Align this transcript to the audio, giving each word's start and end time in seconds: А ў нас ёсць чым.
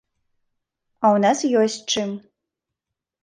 А 1.03 1.05
ў 1.09 1.17
нас 1.25 1.39
ёсць 1.65 1.87
чым. 1.93 2.09